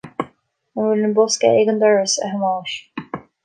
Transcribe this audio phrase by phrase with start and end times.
[0.03, 2.75] An bhfuil an bosca ag an doras, a Thomáis